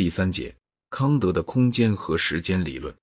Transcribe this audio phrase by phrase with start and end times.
[0.00, 0.56] 第三节，
[0.88, 2.96] 康德的空间和时间理论。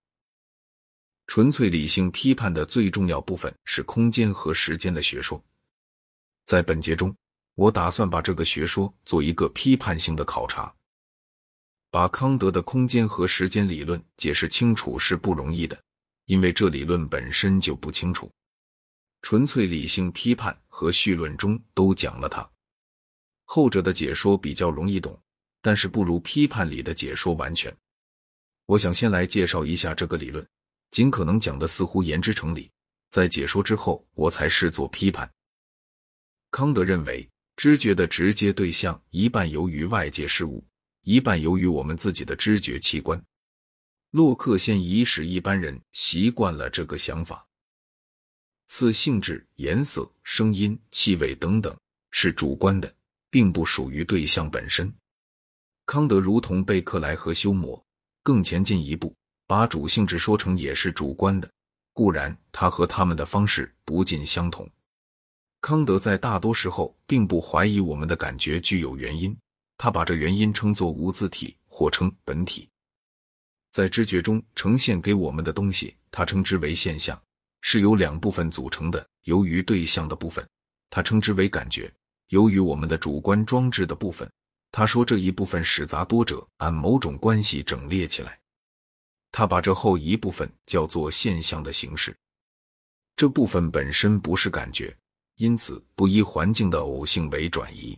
[1.28, 5.40] 纯粹理性批判的最重要部分是空间和时间的学说。
[6.48, 7.16] 在本节中，
[7.54, 10.74] 我打算把这个学说做一个批判性的考察。
[11.92, 15.80] 把康德的空间和时间理论解释清楚是不容易的，
[16.26, 18.28] 因为这理论本身就不清楚。
[19.22, 22.50] 纯粹理性批判和绪论中都讲了它，
[23.46, 25.22] 后者的解说比较容易懂。
[25.62, 27.76] 但是不如批判里的解说完全。
[28.66, 30.46] 我想先来介绍一下这个理论，
[30.92, 32.70] 尽可能讲的似乎言之成理。
[33.10, 35.32] 在解说之后，我才试作批判。
[36.52, 40.66] 康德认为，知觉的直接对象一半由于外界事物，
[41.04, 43.22] 一半由于我们自己的知觉器官。
[44.12, 47.46] 洛克现已使一般人习惯了这个想法。
[48.68, 51.76] 此性质、颜色、声音、气味等等
[52.12, 52.94] 是主观的，
[53.30, 54.94] 并不属于对象本身。
[55.88, 57.82] 康德如同贝克莱和休谟，
[58.22, 59.16] 更前进一步，
[59.48, 61.50] 把主性质说成也是主观的。
[61.94, 64.70] 固然，他和他们的方式不尽相同。
[65.62, 69.36] 康德在大多时候并不怀疑我们的感觉具有原因，
[69.78, 72.68] 他把这原因称作无自体，或称本体。
[73.72, 77.18] 在知觉中呈现给我们的东西，他称之为现象，
[77.62, 79.08] 是由两部分组成的。
[79.24, 80.46] 由于对象的部分，
[80.90, 81.90] 他称之为感觉；
[82.28, 84.30] 由于我们的主观装置的部分。
[84.78, 88.40] 他说这一部分使杂多者按某种关系整列起来，
[89.32, 92.16] 他把这后一部分叫做现象的形式。
[93.16, 94.96] 这部分本身不是感觉，
[95.38, 97.98] 因此不依环境的偶性为转移。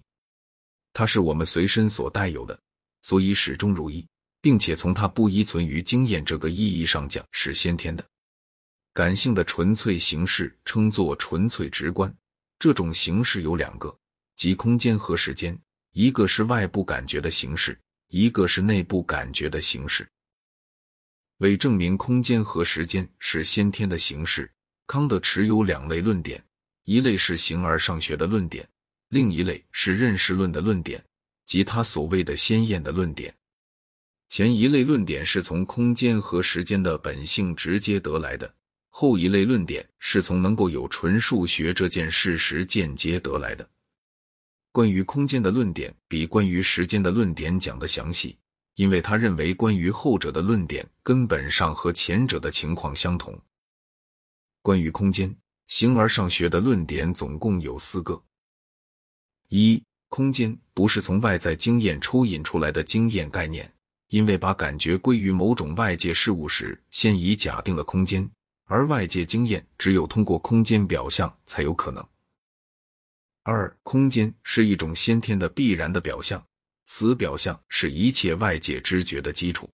[0.94, 2.58] 它是我们随身所带有的，
[3.02, 4.08] 所以始终如一，
[4.40, 8.02] 并且从它不依存于经验这个意义上讲是先天的。
[8.94, 12.10] 感性的纯粹形式称作纯粹直观。
[12.58, 13.94] 这种形式有两个，
[14.38, 15.60] 即空间和时间。
[15.92, 17.78] 一个是外部感觉的形式，
[18.10, 20.08] 一个是内部感觉的形式。
[21.38, 24.52] 为证明空间和时间是先天的形式，
[24.88, 26.44] 康德持有两类论点：
[26.84, 28.68] 一类是形而上学的论点，
[29.10, 31.04] 另一类是认识论的论点，
[31.46, 33.34] 即他所谓的先验的论点。
[34.28, 38.54] 前一类论点是从空间和时间的本性直接得来的，
[38.90, 43.68] 后一类论点是从能够有纯数学这件事实间接得来的。
[44.72, 48.38] 关于空间的论点比关于时间的论点讲得详细，
[48.76, 53.38] 因为他认为关于后者的论点根本上和前者的情况相同。
[54.62, 55.36] 关于空间，
[55.68, 58.22] 形而上学的论点总共有四个：
[59.48, 63.72] 一、空间不是从外在经验抽引出来的经验概念，
[64.10, 68.30] 因为把感觉归于某种外界事物时，先已假定了空间，
[68.66, 72.08] 而外界经验只有通过空间表象才有可能。
[73.50, 76.46] 二，空间是一种先天的必然的表象，
[76.86, 79.68] 此表象是一切外界知觉的基础。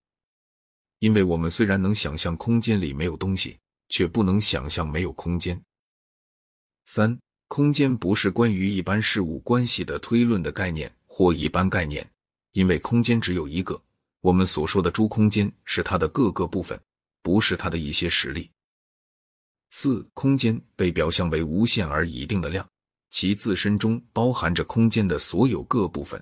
[1.00, 3.60] 因为我们虽然能想象空间里没有东西，
[3.90, 5.62] 却不能想象没有空间。
[6.86, 7.20] 三，
[7.50, 12.10] 空间不是关于一般事物关系的推论的概念或一般概念，
[12.54, 13.80] 因为空间只有一个。
[14.22, 16.80] 我们所说的诸空间是它的各个部分，
[17.22, 18.50] 不是它的一些实例。
[19.72, 22.66] 四，空间被表象为无限而一定的量。
[23.10, 26.22] 其自身中包含着空间的所有各部分，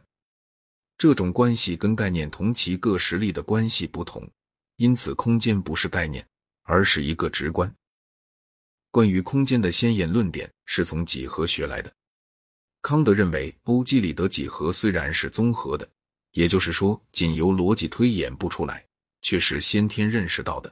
[0.97, 4.29] 这种关系跟概念同其各实例的关系不同，
[4.75, 6.27] 因此空间不是概念，
[6.61, 7.73] 而是一个直观。
[8.91, 11.91] 关于空间的先验论点是从几何学来的。
[12.83, 15.89] 康德认为，欧几里得几何虽然是综合的，
[16.33, 18.85] 也就是说，仅由逻辑推演不出来，
[19.23, 20.71] 却是先天认识到的。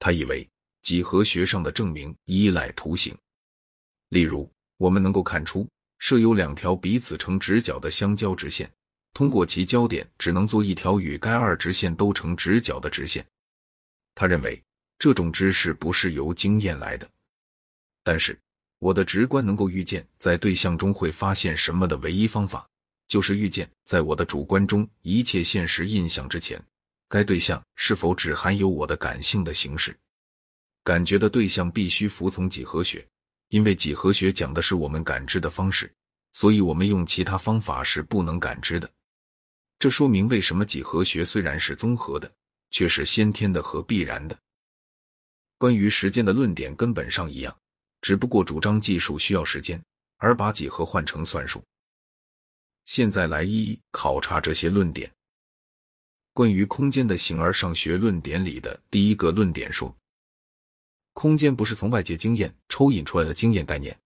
[0.00, 0.48] 他以为
[0.82, 3.16] 几何学上的证明依赖图形，
[4.08, 4.50] 例如。
[4.80, 5.68] 我们能够看出，
[5.98, 8.70] 设有两条彼此成直角的相交直线，
[9.12, 13.22] 通过其交点只能做一条与该二直线都成直角的直线。
[14.14, 14.58] 他认为
[14.98, 17.06] 这种知识不是由经验来的，
[18.02, 18.38] 但是
[18.78, 22.66] 我的直观能够预见在对象中会发现什么的唯一方法，
[23.06, 26.58] 就是预见在我的主观中一切现实印象之前，
[27.06, 29.94] 该对象是否只含有我的感性的形式。
[30.82, 33.06] 感觉的对象必须服从几何学。
[33.50, 35.92] 因为几何学讲的是我们感知的方式，
[36.32, 38.90] 所以我们用其他方法是不能感知的。
[39.78, 42.30] 这说明为什么几何学虽然是综合的，
[42.70, 44.38] 却是先天的和必然的。
[45.58, 47.56] 关于时间的论点根本上一样，
[48.00, 49.82] 只不过主张技术需要时间，
[50.18, 51.62] 而把几何换成算术。
[52.84, 55.10] 现在来一一考察这些论点。
[56.32, 59.94] 关于空间的形而上学论点里的第一个论点说。
[61.12, 63.98] 空间不是从外界经验抽引出来的经验概念，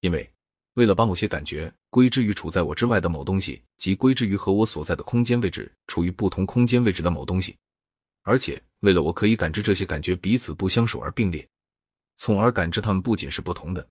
[0.00, 0.28] 因为
[0.74, 7.56] 为了把某些感觉归之于处在我之外的某东西，即归之于和我所在的空间位置处于不同空间位置的某东西，
[8.22, 11.46] 而且为了我可以感知这些感觉彼此不相属而并列，
[12.16, 13.86] 从而感知它们不仅是不同的，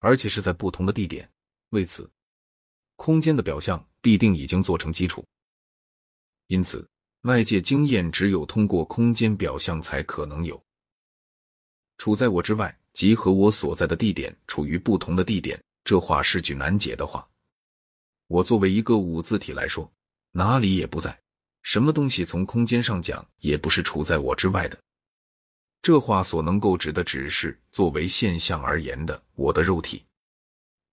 [0.00, 1.26] 而且是在不同的地点。
[1.70, 2.10] 为此，
[2.96, 5.24] 空间的表象必定已经做成基础。
[6.48, 6.86] 因此，
[7.22, 10.60] 外界经验只有通过空间表象才可能有。
[11.98, 15.60] 处在我之外，即和我所在的地点处于不同的地点。
[15.84, 17.26] 这话是句难解的话。
[18.26, 19.90] 我作为一个五字体来说，
[20.32, 21.18] 哪里也不在，
[21.62, 24.78] 什么东西从空间上讲也不是处在我之外的。
[25.80, 30.04] 这话所能够指的只是作为现象而言的我的肉体。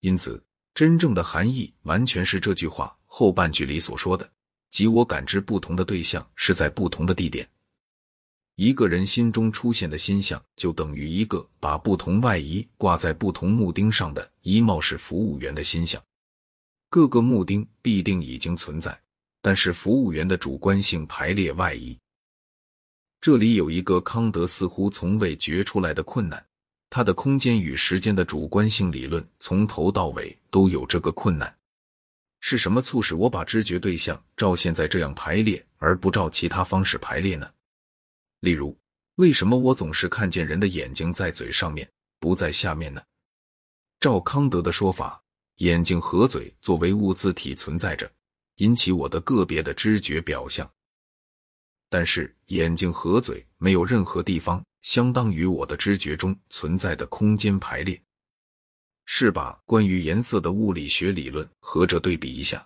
[0.00, 0.42] 因此，
[0.74, 4.30] 真正的含义完全是这句话后半句里所说的，
[4.70, 7.46] 即我感知不同的对象是在不同的地点。
[8.56, 16.02] 一个人心中出现的心象，就等于一个把不同外衣挂在不同木钉上的衣帽式服务员的心象。
[16.88, 18.98] 各个木钉必定已经存在，
[19.42, 21.98] 但是服务员的主观性排列外衣。
[23.20, 26.42] 这里有一个康德似乎从未觉出来的困难，
[26.88, 31.54] 他的空间与时间的主观性理论从头到尾都有这个困难。
[32.40, 37.50] 是什么促使我把知觉对象照现在这样排列，而不照其他方式排列呢？
[38.46, 38.78] 例如，
[39.16, 41.90] 为什么我总是看见人的眼睛在嘴上面，
[42.20, 43.02] 不在下面呢？
[43.98, 45.20] 照康德的说法，
[45.56, 48.08] 眼睛和嘴作为物自体存在着，
[48.58, 50.70] 引起我的个别的知觉表象。
[51.88, 58.00] 但是，眼睛和嘴没有任何地方相当于我的知觉中存在的空间排列。
[59.06, 62.64] 是把关于颜色的物理学理论和这对比一下。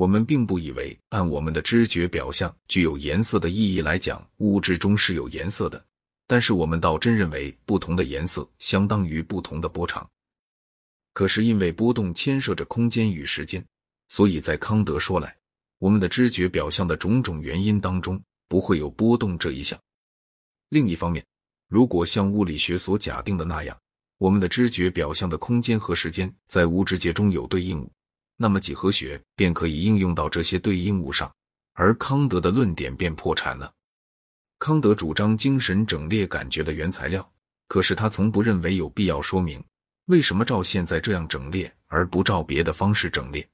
[0.00, 5.84] 我们并不以为按我们的知觉表象具有颜色的意义来讲，物质中是有颜色的。
[6.26, 10.08] 但是我们倒真认为不同的颜色相当于不同的波长。
[11.12, 13.62] 可是因为波动牵涉着空间与时间，
[14.08, 15.36] 所以在康德说来，
[15.78, 18.18] 我们的知觉表象的种种原因当中
[18.48, 19.78] 不会有波动这一项。
[20.70, 21.22] 另一方面，
[21.68, 23.78] 如果像物理学所假定的那样，
[24.16, 27.92] 我们的知觉表象的空间和时间在物质界中有对应物。
[28.42, 31.30] 那么几何学便可以应用到这些对应物上，
[31.74, 33.70] 而康德的论点便破产了。
[34.58, 37.30] 康德主张精神整列感觉的原材料，
[37.68, 39.62] 可是他从不认为有必要说明
[40.06, 43.46] 为什么照现在这样整列，而不照别的方式整列。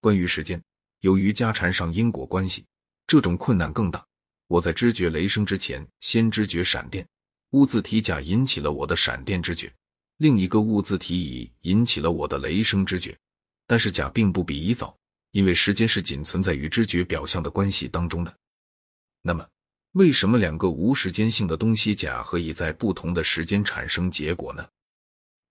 [0.00, 0.62] 关于时间，
[1.00, 2.64] 由于家缠上因果关系，
[3.08, 4.06] 这种困难更大。
[4.46, 7.04] 我在知觉雷声之前，先知觉闪电，
[7.50, 9.68] 物自体甲引起了我的闪电知觉，
[10.18, 13.18] 另一个物自体乙引起了我的雷声知觉。
[13.68, 14.96] 但是甲并不比乙早，
[15.30, 18.36] 因为时间是仅存在于知觉表象的关系当中的。
[19.22, 19.46] 那么，
[19.92, 24.66] 为什么两个无时间性的东西甲和乙在不同的时间产生结果呢？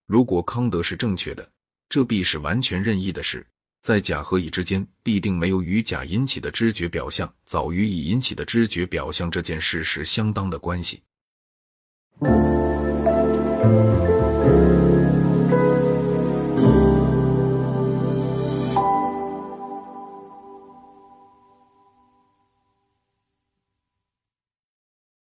[0.08, 1.48] 如果康德是正确的，
[1.90, 3.46] 这必是完全任意的事，
[3.84, 11.04] 在甲和乙之间必定没有与甲引起的知觉表象早于乙引起的知觉表象这件事实相当的关系。